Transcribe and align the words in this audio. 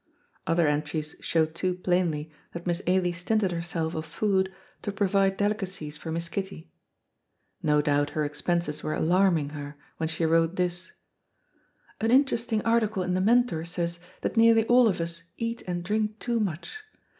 Other 0.47 0.65
entries 0.65 1.15
showed 1.21 1.53
too 1.53 1.75
plainly 1.75 2.31
that 2.53 2.65
Miss 2.65 2.81
Ailie 2.87 3.11
stinted 3.11 3.51
herself 3.51 3.93
of 3.93 4.03
food 4.03 4.51
to 4.81 4.91
provide 4.91 5.37
delicacies 5.37 5.95
for 5.95 6.11
Miss 6.11 6.27
Kitty. 6.27 6.71
No 7.61 7.83
doubt 7.83 8.09
her 8.17 8.25
expenses 8.25 8.81
were 8.81 8.95
alarming 8.95 9.49
her 9.49 9.77
when 9.97 10.09
she 10.09 10.25
wrote 10.25 10.55
this: 10.55 10.91
"An 11.99 12.09
interesting 12.09 12.63
article 12.63 13.03
in 13.03 13.13
the 13.13 13.21
Mentor 13.21 13.63
says 13.63 13.99
that 14.21 14.35
nearly 14.37 14.65
all 14.65 14.87
of 14.87 14.99
us 14.99 15.21
eat 15.37 15.61
and 15.67 15.83
drink 15.83 16.17
too 16.17 16.39
much. 16.39 16.77